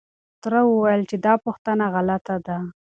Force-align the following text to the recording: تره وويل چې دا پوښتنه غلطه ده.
تره 0.41 0.59
وويل 0.71 1.01
چې 1.09 1.15
دا 1.25 1.33
پوښتنه 1.45 1.85
غلطه 1.93 2.35
ده. 2.45 2.57